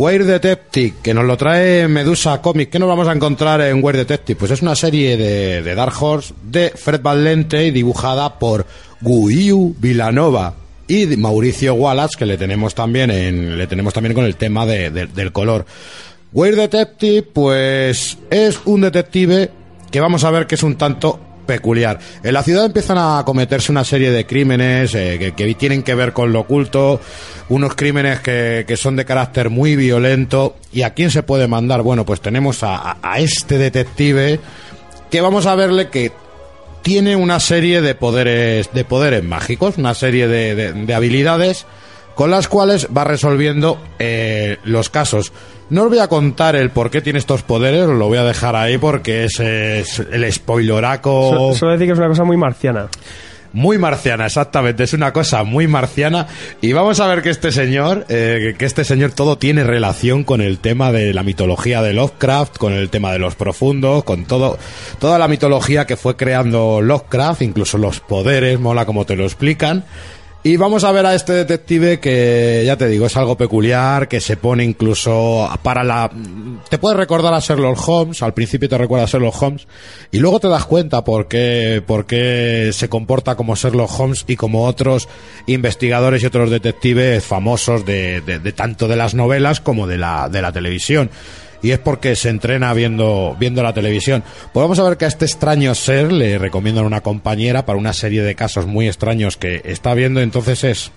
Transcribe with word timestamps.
Weird 0.00 0.24
Detective, 0.26 0.94
que 1.02 1.12
nos 1.12 1.26
lo 1.26 1.36
trae 1.36 1.86
Medusa 1.86 2.40
Comics. 2.40 2.70
¿Qué 2.72 2.78
nos 2.78 2.88
vamos 2.88 3.06
a 3.06 3.12
encontrar 3.12 3.60
en 3.60 3.84
Weird 3.84 3.98
Detective? 3.98 4.38
Pues 4.38 4.50
es 4.50 4.62
una 4.62 4.74
serie 4.74 5.18
de, 5.18 5.74
Dark 5.74 5.92
Horse 6.02 6.32
de 6.42 6.70
Fred 6.70 7.02
Valente 7.02 7.66
y 7.66 7.70
dibujada 7.70 8.38
por 8.38 8.64
Guiu 9.02 9.74
Villanova 9.78 10.54
y 10.88 11.04
Mauricio 11.18 11.74
Wallace, 11.74 12.16
que 12.18 12.24
le 12.24 12.38
tenemos 12.38 12.74
también 12.74 13.10
en, 13.10 13.58
le 13.58 13.66
tenemos 13.66 13.92
también 13.92 14.14
con 14.14 14.24
el 14.24 14.36
tema 14.36 14.64
de- 14.64 14.88
de- 14.88 15.06
del 15.06 15.32
color. 15.32 15.66
Weird 16.32 16.56
Detective, 16.56 17.22
pues 17.22 18.16
es 18.30 18.58
un 18.64 18.80
detective 18.80 19.50
que 19.90 20.00
vamos 20.00 20.24
a 20.24 20.30
ver 20.30 20.46
que 20.46 20.54
es 20.54 20.62
un 20.62 20.76
tanto 20.76 21.20
peculiar. 21.54 21.98
En 22.22 22.32
la 22.34 22.42
ciudad 22.44 22.64
empiezan 22.66 22.96
a 22.98 23.22
cometerse 23.26 23.72
una 23.72 23.82
serie 23.84 24.12
de 24.12 24.24
crímenes 24.24 24.94
eh, 24.94 25.32
que, 25.36 25.54
tienen 25.54 25.82
que 25.82 25.96
ver 25.96 26.12
con 26.12 26.32
lo 26.32 26.40
oculto, 26.40 27.00
unos 27.48 27.74
crímenes 27.74 28.20
que, 28.20 28.64
que 28.68 28.76
son 28.76 28.94
de 28.94 29.04
carácter 29.04 29.50
muy 29.50 29.74
violento. 29.74 30.54
¿Y 30.72 30.82
a 30.82 30.90
quién 30.94 31.10
se 31.10 31.24
puede 31.24 31.48
mandar? 31.48 31.82
Bueno, 31.82 32.04
pues 32.06 32.20
tenemos 32.20 32.62
a, 32.62 32.98
a- 33.02 33.18
este 33.18 33.58
detective 33.58 34.38
que 35.10 35.20
vamos 35.20 35.46
a 35.46 35.56
verle 35.56 35.88
que 35.88 36.12
tiene 36.82 37.16
una 37.16 37.40
serie 37.40 37.80
de 37.82 37.94
poderes, 37.96 38.70
de 38.72 38.84
poderes 38.84 39.24
mágicos, 39.24 39.76
una 39.76 39.94
serie 39.94 40.28
de- 40.28 40.72
de 40.72 40.94
habilidades 40.94 41.66
con 42.14 42.30
las 42.30 42.48
cuales 42.48 42.88
va 42.96 43.04
resolviendo 43.04 43.80
eh, 43.98 44.58
los 44.64 44.90
casos. 44.90 45.32
No 45.70 45.84
os 45.84 45.88
voy 45.88 45.98
a 46.00 46.08
contar 46.08 46.56
el 46.56 46.70
por 46.70 46.90
qué 46.90 47.00
tiene 47.00 47.18
estos 47.18 47.42
poderes, 47.42 47.82
os 47.86 47.96
lo 47.96 48.08
voy 48.08 48.18
a 48.18 48.24
dejar 48.24 48.56
ahí 48.56 48.76
porque 48.78 49.24
es, 49.24 49.38
es 49.40 50.00
el 50.00 50.30
spoiloraco 50.32 51.52
Su- 51.52 51.58
Suelo 51.58 51.72
decir 51.74 51.86
que 51.86 51.92
es 51.92 51.98
una 51.98 52.08
cosa 52.08 52.24
muy 52.24 52.36
marciana. 52.36 52.88
muy 53.52 53.78
marciana, 53.78 54.26
exactamente, 54.26 54.84
es 54.84 54.92
una 54.92 55.12
cosa 55.12 55.42
muy 55.44 55.66
marciana 55.66 56.26
y 56.60 56.72
vamos 56.72 57.00
a 57.00 57.06
ver 57.08 57.22
que 57.22 57.30
este 57.30 57.50
señor, 57.52 58.04
eh, 58.08 58.54
que 58.58 58.64
este 58.64 58.84
señor 58.84 59.12
todo 59.12 59.38
tiene 59.38 59.64
relación 59.64 60.24
con 60.24 60.40
el 60.40 60.58
tema 60.58 60.92
de 60.92 61.12
la 61.14 61.22
mitología 61.22 61.82
de 61.82 61.92
Lovecraft, 61.92 62.58
con 62.58 62.72
el 62.72 62.90
tema 62.90 63.12
de 63.12 63.18
los 63.20 63.34
profundos, 63.36 64.04
con 64.04 64.24
todo, 64.24 64.58
toda 64.98 65.18
la 65.18 65.26
mitología 65.28 65.84
que 65.86 65.96
fue 65.96 66.16
creando 66.16 66.80
Lovecraft, 66.80 67.42
incluso 67.42 67.78
los 67.78 68.00
poderes, 68.00 68.58
mola 68.60 68.86
como 68.86 69.04
te 69.04 69.16
lo 69.16 69.24
explican. 69.24 69.84
Y 70.42 70.56
vamos 70.56 70.84
a 70.84 70.92
ver 70.92 71.04
a 71.04 71.14
este 71.14 71.34
detective 71.34 72.00
que, 72.00 72.62
ya 72.64 72.78
te 72.78 72.88
digo, 72.88 73.04
es 73.04 73.16
algo 73.18 73.36
peculiar, 73.36 74.08
que 74.08 74.22
se 74.22 74.38
pone 74.38 74.64
incluso 74.64 75.46
para 75.62 75.84
la... 75.84 76.10
Te 76.70 76.78
puede 76.78 76.96
recordar 76.96 77.34
a 77.34 77.40
Sherlock 77.40 77.78
Holmes, 77.86 78.22
al 78.22 78.32
principio 78.32 78.66
te 78.66 78.78
recuerda 78.78 79.04
a 79.04 79.06
Sherlock 79.06 79.42
Holmes, 79.42 79.66
y 80.10 80.18
luego 80.18 80.40
te 80.40 80.48
das 80.48 80.64
cuenta 80.64 81.04
por 81.04 81.28
qué, 81.28 81.82
por 81.86 82.06
qué 82.06 82.70
se 82.72 82.88
comporta 82.88 83.34
como 83.36 83.54
Sherlock 83.54 83.90
Holmes 84.00 84.24
y 84.28 84.36
como 84.36 84.64
otros 84.64 85.08
investigadores 85.44 86.22
y 86.22 86.26
otros 86.26 86.48
detectives 86.48 87.22
famosos 87.22 87.84
de, 87.84 88.22
de- 88.22 88.38
de 88.38 88.52
tanto 88.52 88.88
de 88.88 88.96
las 88.96 89.14
novelas 89.14 89.60
como 89.60 89.86
de 89.86 89.98
la, 89.98 90.30
de 90.30 90.40
la 90.40 90.52
televisión 90.52 91.10
y 91.62 91.70
es 91.70 91.78
porque 91.78 92.16
se 92.16 92.28
entrena 92.28 92.72
viendo, 92.74 93.36
viendo 93.38 93.62
la 93.62 93.72
televisión. 93.72 94.22
Pues 94.52 94.62
vamos 94.62 94.78
a 94.78 94.84
ver 94.84 94.96
que 94.96 95.04
a 95.04 95.08
este 95.08 95.24
extraño 95.24 95.74
ser 95.74 96.12
le 96.12 96.38
recomiendan 96.38 96.84
una 96.84 97.00
compañera 97.00 97.66
para 97.66 97.78
una 97.78 97.92
serie 97.92 98.22
de 98.22 98.34
casos 98.34 98.66
muy 98.66 98.86
extraños 98.86 99.36
que 99.36 99.62
está 99.64 99.94
viendo, 99.94 100.20
entonces 100.20 100.64
es 100.64 100.92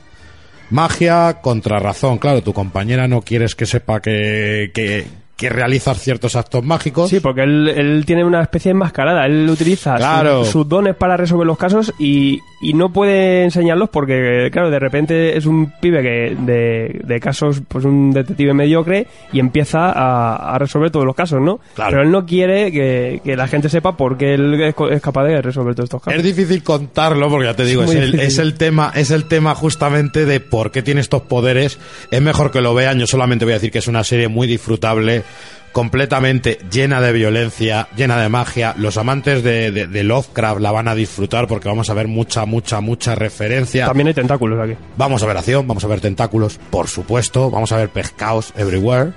magia 0.70 1.40
contra 1.42 1.80
razón. 1.80 2.18
Claro, 2.18 2.42
tu 2.42 2.54
compañera 2.54 3.08
no 3.08 3.22
quieres 3.22 3.56
que 3.56 3.66
sepa 3.66 4.02
que, 4.02 4.72
que, 4.74 5.06
que 5.36 5.50
realizas 5.50 6.00
ciertos 6.00 6.36
actos 6.36 6.64
mágicos. 6.64 7.10
Sí, 7.10 7.20
porque 7.20 7.42
él, 7.42 7.68
él 7.68 8.04
tiene 8.06 8.24
una 8.24 8.42
especie 8.42 8.70
de 8.70 8.74
enmascarada. 8.74 9.26
Él 9.26 9.50
utiliza 9.50 9.96
Claro. 9.96 10.46
sus 10.46 10.68
dones 10.70 10.96
para 10.96 11.18
resolver 11.18 11.46
los 11.48 11.58
casos 11.58 11.92
y, 11.98 12.40
y 12.62 12.74
no 12.74 12.94
puede 12.94 13.44
enseñarlos 13.44 13.90
porque, 13.90 14.50
claro, 14.52 14.70
de 14.70 14.80
repente 14.80 15.36
es 15.36 15.46
un 15.48 15.74
pibe 15.82 16.02
que 16.04 16.36
de, 16.40 17.02
de 17.04 17.20
casos, 17.20 17.62
pues 17.68 17.84
un 17.84 18.12
detective 18.12 18.54
mediocre 18.54 19.08
y 19.32 19.40
empieza 19.40 19.90
a, 19.92 20.54
a 20.54 20.58
resolver 20.60 20.92
todos 20.92 21.06
los 21.06 21.16
casos, 21.16 21.42
¿no? 21.42 21.60
Claro. 21.74 21.92
Pero 21.92 22.04
él 22.04 22.12
no 22.12 22.26
quiere 22.28 22.72
que, 22.72 23.20
que 23.24 23.36
la 23.36 23.48
gente 23.48 23.70
sepa 23.70 23.98
por 23.98 24.18
qué 24.18 24.36
él 24.36 24.62
es, 24.62 24.76
es 24.92 25.02
capaz 25.02 25.24
de 25.26 25.42
resolver 25.42 25.74
todos 25.74 25.88
estos 25.88 26.04
casos. 26.04 26.18
Es 26.20 26.24
difícil 26.24 26.62
contarlo 26.64 27.28
porque 27.30 27.46
ya 27.48 27.56
te 27.56 27.66
digo, 27.66 27.84
Es 27.84 27.96
el, 27.96 28.20
es 28.20 28.38
el 28.38 28.54
tema, 28.54 28.92
es 28.96 29.10
el 29.10 29.26
tema 29.26 29.56
justamente 29.56 30.26
de 30.28 30.40
por 30.40 30.70
qué 30.72 30.84
tiene 30.84 31.02
estos 31.02 31.24
poderes. 31.24 31.80
Es 32.12 32.22
mejor 32.22 32.52
que 32.52 32.62
lo 32.62 32.74
vean. 32.76 33.00
Yo 33.00 33.08
solamente 33.08 33.46
voy 33.46 33.54
a 33.54 33.56
decir 33.56 33.72
que 33.72 33.80
es 33.80 33.88
una 33.88 34.04
serie 34.04 34.28
muy 34.28 34.46
disfrutable, 34.48 35.23
completamente 35.72 36.60
llena 36.72 37.02
de 37.02 37.12
violencia, 37.12 37.88
llena 37.96 38.22
de 38.22 38.30
magia. 38.30 38.76
Los 38.78 38.98
amantes 38.98 39.44
de, 39.44 39.72
de- 39.72 39.88
de 39.88 40.04
Lovecraft 40.04 40.62
la 40.62 40.72
van 40.72 40.88
a 40.88 40.94
disfrutar 40.96 41.48
porque 41.48 41.68
vamos 41.68 41.90
a 41.90 41.94
ver 41.96 42.08
mucha, 42.08 42.46
mucha, 42.46 42.80
mucha 42.80 43.16
referencia. 43.16 43.88
También 43.88 44.08
hay 44.08 44.14
tentáculos 44.14 44.60
aquí. 44.60 44.78
Vamos 44.98 45.24
a 45.24 45.26
ver 45.26 45.38
acción, 45.38 45.68
vamos 45.68 45.84
a 45.84 45.88
ver 45.88 46.00
tentáculos, 46.00 46.60
por 46.70 46.88
supuesto, 46.88 47.50
vamos 47.50 47.72
a 47.72 47.78
ver 47.78 47.90
pescados 47.90 48.54
everywhere. 48.56 49.14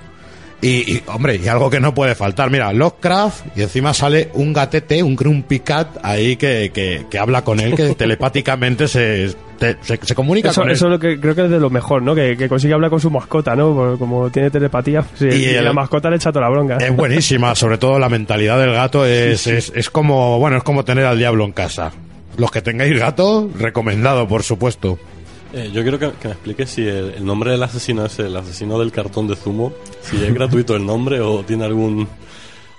Y, 0.59 0.91
y, 0.91 1.03
hombre, 1.07 1.35
y 1.35 1.47
algo 1.47 1.69
que 1.69 1.79
no 1.79 1.93
puede 1.93 2.15
faltar, 2.15 2.49
mira, 2.49 2.73
Lovecraft, 2.73 3.55
y 3.55 3.61
encima 3.61 3.93
sale 3.93 4.29
un 4.33 4.53
gatete, 4.53 5.03
un 5.03 5.15
Grumpy 5.15 5.59
Cat 5.59 5.97
ahí 6.01 6.35
que, 6.35 6.71
que, 6.73 7.05
que 7.11 7.19
habla 7.19 7.43
con 7.43 7.59
él, 7.59 7.75
que 7.75 7.93
telepáticamente 7.95 8.87
se, 8.87 9.35
te- 9.59 9.77
se, 9.81 9.99
se 10.01 10.15
comunica 10.15 10.49
Eso, 10.49 10.61
con 10.61 10.69
él. 10.69 10.75
eso 10.75 10.87
es 10.87 10.91
lo 10.93 10.99
que 10.99 11.19
creo 11.19 11.35
que 11.35 11.43
es 11.45 11.51
de 11.51 11.59
lo 11.59 11.69
mejor, 11.69 12.01
¿no? 12.01 12.15
Que, 12.15 12.35
que 12.35 12.49
consigue 12.49 12.73
hablar 12.73 12.89
con 12.89 12.99
su 12.99 13.11
mascota, 13.11 13.55
¿no? 13.55 13.75
Porque 13.75 13.99
como 13.99 14.31
tiene 14.31 14.49
telepatía, 14.49 15.03
pues, 15.03 15.31
sí, 15.31 15.39
Y 15.39 15.43
y, 15.43 15.49
el- 15.49 15.63
la 15.65 15.73
mascota 15.73 16.09
le 16.09 16.15
echa 16.15 16.31
toda 16.31 16.45
la 16.45 16.49
bronca. 16.51 16.77
Es 16.77 16.95
buenísima, 16.95 17.53
sobre 17.55 17.77
todo 17.77 17.99
la 17.99 18.09
mentalidad 18.09 18.57
del 18.59 18.71
gato 18.73 19.05
es, 19.05 19.45
es, 19.45 19.71
es 19.75 19.89
como, 19.91 20.39
bueno, 20.39 20.57
es 20.57 20.63
como 20.63 20.83
tener 20.83 21.05
al 21.05 21.19
diablo 21.19 21.45
en 21.45 21.51
casa. 21.51 21.91
Los 22.35 22.49
que 22.49 22.63
tengáis 22.63 22.97
gato, 22.99 23.47
recomendado, 23.59 24.27
por 24.27 24.41
supuesto. 24.41 24.97
Eh, 25.53 25.71
yo 25.73 25.81
quiero 25.81 25.97
que, 25.97 26.07
me 26.07 26.31
expliques 26.31 26.69
si 26.69 26.81
el, 26.81 27.13
el 27.15 27.25
nombre 27.25 27.51
del 27.51 27.63
asesino 27.63 28.05
es 28.05 28.19
el 28.19 28.35
asesino 28.35 28.77
del 28.79 28.91
cartón 28.91 29.27
de 29.27 29.35
zumo, 29.35 29.73
si 30.01 30.17
es 30.23 30.33
gratuito 30.33 30.75
el 30.75 30.85
nombre 30.85 31.21
o 31.21 31.43
tiene 31.43 31.65
algún 31.65 32.07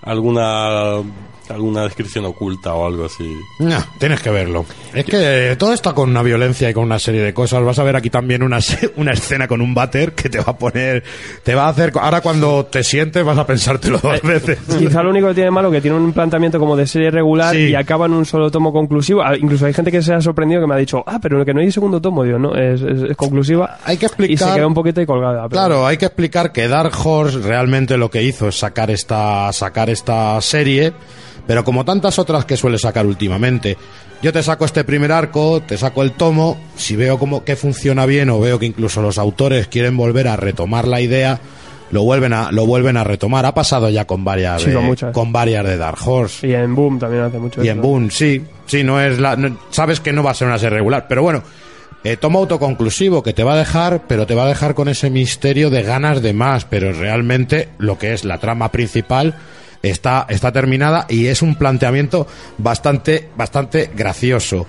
alguna 0.03 1.03
alguna 1.51 1.85
descripción 1.85 2.27
oculta 2.27 2.75
o 2.75 2.87
algo 2.87 3.07
así. 3.07 3.35
No, 3.61 3.79
tienes 3.99 4.21
que 4.21 4.29
verlo. 4.29 4.67
Es 4.93 5.07
que 5.07 5.57
todo 5.59 5.73
está 5.73 5.95
con 5.95 6.11
una 6.11 6.23
violencia 6.23 6.69
y 6.69 6.75
con 6.75 6.85
una 6.85 6.99
serie 6.99 7.23
de 7.23 7.33
cosas. 7.33 7.63
Vas 7.65 7.79
a 7.79 7.85
ver 7.85 7.97
aquí 7.97 8.11
también 8.11 8.43
una, 8.43 8.59
una 8.97 9.13
escena 9.13 9.49
con 9.49 9.63
un 9.63 9.73
váter 9.73 10.13
que 10.13 10.29
te 10.29 10.37
va 10.41 10.45
a 10.53 10.59
poner, 10.59 11.03
te 11.43 11.55
va 11.55 11.65
a 11.65 11.69
hacer, 11.71 11.95
ahora 11.99 12.21
cuando 12.21 12.67
te 12.67 12.85
sientes 12.85 13.25
vas 13.25 13.39
a 13.39 13.47
pensártelo 13.47 13.97
dos 13.99 14.21
veces. 14.21 14.59
Quizá 14.79 15.03
lo 15.03 15.09
único 15.09 15.29
que 15.29 15.35
tiene 15.37 15.51
malo 15.51 15.71
que 15.71 15.81
tiene 15.81 15.97
un 15.97 16.13
planteamiento 16.13 16.59
como 16.59 16.77
de 16.77 16.87
serie 16.87 17.11
regular 17.11 17.55
Sí. 17.55 17.69
y 17.71 17.75
acaba 17.75 18.05
en 18.05 18.13
un 18.13 18.27
solo 18.27 18.51
tomo 18.51 18.71
conclusivo. 18.71 19.23
Ah, 19.23 19.35
Incluso 19.35 19.65
hay 19.65 19.73
gente 19.73 19.91
que 19.91 20.03
se 20.03 20.13
ha 20.13 20.21
sorprendido 20.21 20.61
que 20.61 20.67
me 20.67 20.75
ha 20.75 20.79
dicho, 20.79 21.03
ah, 21.07 21.19
pero 21.19 21.43
que 21.47 21.55
no 21.55 21.61
hay 21.61 21.73
segundo 21.73 21.99
tomo, 21.99 22.25
Dios, 22.25 22.39
¿no? 22.39 22.55
Es, 22.55 22.83
es- 22.83 23.03
es 23.13 23.17
conclusiva. 23.17 23.79
Hay 23.87 23.97
que 23.97 24.05
Y 24.05 24.09
se 24.11 24.15
explicar. 24.17 24.55
queda 24.55 24.67
un 24.67 24.75
poquito 24.75 25.01
ahí 25.01 25.07
colgada. 25.07 25.49
pero- 25.49 25.63
Claro, 25.63 25.87
hay 25.87 25.97
que 25.97 26.05
explicar 26.05 26.53
que 26.53 26.69
Dark 26.69 26.93
Horse 27.03 27.39
realmente 27.39 27.97
lo 27.97 28.11
que 28.11 28.23
hizo 28.23 28.49
es 28.49 28.57
sacar 28.59 28.91
esta, 28.91 29.51
sacar 29.55 29.88
esta 29.89 30.41
serie, 30.41 30.93
pero 31.47 31.65
como 31.65 31.85
tantas 31.85 32.19
otras 32.19 32.45
que 32.45 32.57
suele 32.57 32.79
sacar 32.79 33.07
últimamente. 33.07 33.77
Yo 34.21 34.33
te 34.33 34.43
saco 34.43 34.65
este 34.65 34.83
primer 34.85 35.13
arco, 35.13 35.63
te 35.63 35.77
saco 35.79 36.03
el 36.03 36.13
tomo, 36.13 36.59
si 36.77 36.97
veo 36.97 37.19
como 37.19 37.45
que 37.45 37.55
funciona 37.57 38.05
bien 38.05 38.31
o 38.31 38.41
veo 38.41 38.59
que 38.59 38.67
incluso 38.67 39.01
los 39.01 39.17
autores 39.19 39.69
quieren 39.69 39.97
volver 39.97 40.27
a 40.27 40.37
retomar 40.37 40.89
la 40.89 41.01
idea, 41.01 41.39
lo 41.93 42.03
vuelven 42.03 42.33
a, 42.33 42.51
lo 42.51 42.67
vuelven 42.67 42.97
a 42.97 43.05
retomar. 43.05 43.47
Ha 43.47 43.55
pasado 43.55 43.89
ya 43.91 44.07
con 44.07 44.25
varias, 44.25 44.63
Sí, 44.63 44.71
de, 44.71 45.13
con 45.13 45.33
varias 45.33 45.65
de 45.65 45.77
Dark 45.77 45.99
Horse. 46.05 46.47
Y 46.49 46.53
en 46.55 46.75
Boom 46.75 46.99
también 46.99 47.23
hace 47.23 47.39
mucho 47.39 47.63
Y 47.63 47.69
eso. 47.69 47.73
en 47.77 47.81
Boom, 47.81 48.11
sí, 48.11 48.43
sí, 48.67 48.83
no 48.83 49.01
es 49.01 49.19
la, 49.21 49.37
no- 49.37 49.57
sabes 49.71 50.01
que 50.01 50.13
no 50.13 50.23
va 50.25 50.33
a 50.33 50.35
ser 50.35 50.49
una 50.49 50.59
serie 50.59 50.79
regular, 50.79 51.07
pero 51.09 51.23
bueno, 51.23 51.45
eh, 52.03 52.17
toma 52.17 52.41
autoconclusivo 52.41 53.23
que 53.23 53.33
te 53.33 53.45
va 53.45 53.55
a 53.55 53.59
dejar, 53.59 54.03
pero 54.09 54.27
te 54.27 54.35
va 54.35 54.45
a 54.45 54.49
dejar 54.49 54.75
con 54.75 54.89
ese 54.89 55.11
misterio 55.11 55.71
de 55.71 55.83
ganas 55.85 56.23
de 56.23 56.33
más, 56.33 56.65
pero 56.65 56.93
realmente 56.93 57.69
lo 57.79 57.99
que 57.99 58.13
es 58.15 58.25
la 58.25 58.39
trama 58.39 58.71
principal 58.73 59.35
está, 59.83 60.27
está 60.29 60.53
terminada 60.53 61.07
y 61.09 61.27
es 61.27 61.43
un 61.43 61.55
planteamiento 61.55 62.27
bastante, 62.59 63.29
bastante 63.37 63.91
gracioso. 63.95 64.67